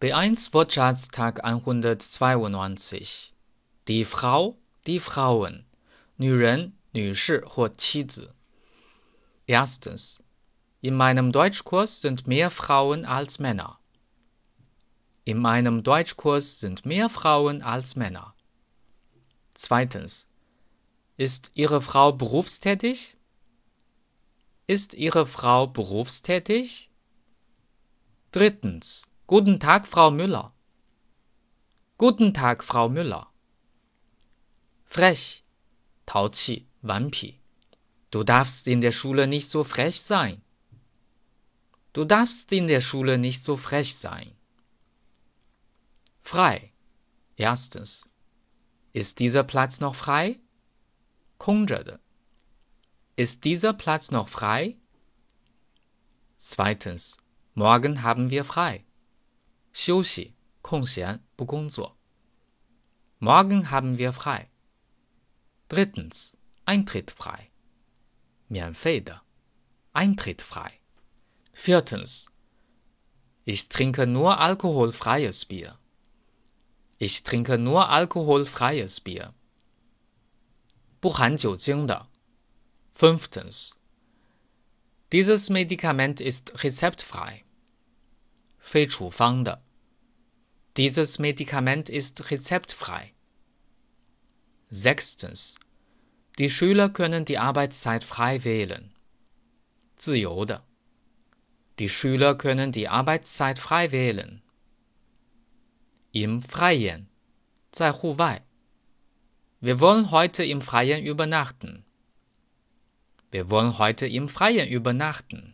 [0.00, 3.32] B1 Wortschatztag 192.
[3.88, 4.56] Die Frau,
[4.86, 5.66] die Frauen,
[6.18, 8.34] 女人、女士或妻子。
[9.46, 10.18] Erstens.
[10.80, 13.78] In meinem Deutschkurs sind mehr Frauen als Männer.
[15.24, 18.34] In meinem Deutschkurs sind mehr Frauen als Männer.
[19.54, 20.28] Zweitens.
[21.16, 23.16] Ist Ihre Frau berufstätig?
[24.66, 26.90] Ist Ihre Frau berufstätig?
[28.32, 29.08] Drittens.
[29.27, 30.53] Guten Tag, Frau Müller.
[31.97, 33.27] Guten Tag, Frau Müller.
[34.85, 35.43] Frech,
[36.05, 37.39] 淘气，顽皮。
[38.09, 40.41] Du darfst in der Schule nicht so frech sein.
[41.93, 44.35] Du darfst in der Schule nicht so frech sein.
[46.21, 46.73] Frei.
[47.37, 48.05] Erstens.
[48.91, 50.39] Ist dieser Platz noch frei?
[51.37, 51.99] 空着的。
[53.15, 54.77] Ist dieser Platz noch frei?
[56.35, 57.17] Zweitens.
[57.53, 58.83] Morgen haben wir frei.
[59.75, 61.97] 休息，空闲，不工作。
[63.19, 64.49] Morgen haben wir frei.
[65.69, 66.33] Drittens.
[66.65, 67.49] Eintritt frei.
[68.47, 69.21] 免费的。
[69.93, 70.79] Eintritt frei.
[71.53, 72.27] Viertens.
[73.43, 75.77] Ich trinke nur alkoholfreies Bier.
[76.97, 79.33] Ich trinke nur alkoholfreies Bier.
[80.99, 82.07] 不含酒精的。
[82.93, 83.77] Fünftens.
[85.11, 87.43] Dieses Medikament ist rezeptfrei.
[88.59, 89.63] 非处方的。
[90.77, 93.13] Dieses Medikament ist rezeptfrei.
[94.69, 95.55] Sechstens.
[96.37, 98.93] Die Schüler können die Arbeitszeit frei wählen.
[99.97, 100.63] 自由的。
[101.77, 104.41] Die Schüler können die Arbeitszeit frei wählen.
[106.11, 107.07] Im Freien.
[107.71, 108.43] 在户外。
[109.59, 111.85] Wir wollen heute im Freien übernachten.
[113.29, 115.53] Wir wollen heute im Freien übernachten.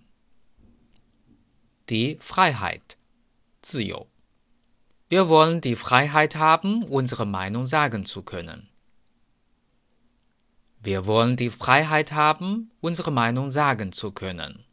[1.89, 2.97] Die Freiheit.
[3.61, 4.07] 自由。
[5.11, 8.69] wir wollen die Freiheit haben, unsere Meinung sagen zu können.
[10.81, 14.65] Wir wollen die Freiheit haben, unsere Meinung sagen zu können.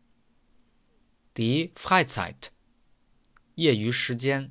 [1.37, 2.53] Die Freizeit.
[3.57, 4.51] 业余时间.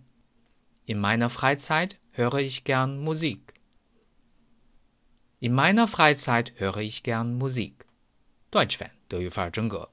[0.85, 3.53] In meiner Freizeit höre ich gern Musik.
[5.39, 7.85] In meiner Freizeit höre ich gern Musik.
[8.51, 9.89] Deutsch Fan, 德语范儿真格。